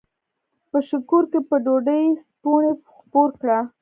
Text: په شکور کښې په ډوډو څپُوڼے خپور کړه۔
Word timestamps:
په 0.69 0.77
شکور 0.89 1.23
کښې 1.31 1.39
په 1.49 1.55
ډوډو 1.65 1.99
څپُوڼے 2.29 2.71
خپور 2.95 3.29
کړه۔ 3.41 3.57